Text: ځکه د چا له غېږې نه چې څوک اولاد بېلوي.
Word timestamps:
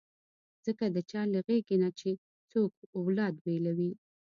ځکه 0.65 0.85
د 0.95 0.97
چا 1.11 1.21
له 1.33 1.39
غېږې 1.47 1.75
نه 1.83 1.89
چې 1.99 2.09
څوک 2.51 2.71
اولاد 2.97 3.33
بېلوي. 3.45 3.91